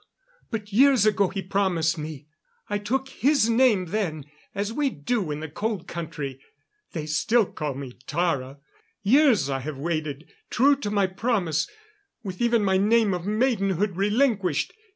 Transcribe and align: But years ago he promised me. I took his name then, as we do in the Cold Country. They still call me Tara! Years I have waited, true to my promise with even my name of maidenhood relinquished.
But 0.49 0.73
years 0.73 1.05
ago 1.05 1.27
he 1.27 1.43
promised 1.43 1.95
me. 1.95 2.25
I 2.71 2.79
took 2.79 3.07
his 3.09 3.51
name 3.51 3.85
then, 3.89 4.25
as 4.55 4.73
we 4.73 4.89
do 4.89 5.29
in 5.29 5.41
the 5.41 5.47
Cold 5.47 5.87
Country. 5.87 6.41
They 6.93 7.05
still 7.05 7.45
call 7.45 7.75
me 7.75 7.99
Tara! 8.07 8.57
Years 9.03 9.47
I 9.47 9.59
have 9.59 9.77
waited, 9.77 10.27
true 10.49 10.75
to 10.77 10.89
my 10.89 11.05
promise 11.05 11.69
with 12.23 12.41
even 12.41 12.63
my 12.65 12.77
name 12.79 13.13
of 13.13 13.27
maidenhood 13.27 13.95
relinquished. 13.95 14.73